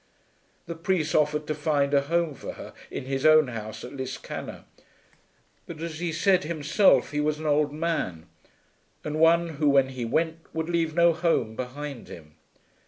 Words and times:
The 0.65 0.73
priest 0.73 1.13
offered 1.13 1.45
to 1.45 1.53
find 1.53 1.93
a 1.93 2.01
home 2.01 2.33
for 2.33 2.53
her 2.53 2.73
in 2.89 3.05
his 3.05 3.23
own 3.23 3.49
house 3.49 3.83
at 3.83 3.93
Liscannor; 3.95 4.63
but, 5.67 5.79
as 5.79 5.99
he 5.99 6.11
said 6.11 6.43
himself, 6.43 7.11
he 7.11 7.19
was 7.21 7.37
an 7.37 7.45
old 7.45 7.71
man, 7.71 8.25
and 9.03 9.19
one 9.19 9.49
who 9.59 9.69
when 9.69 9.89
he 9.89 10.03
went 10.03 10.39
would 10.55 10.69
leave 10.69 10.95
no 10.95 11.13
home 11.13 11.55
behind 11.55 12.07
him. 12.07 12.33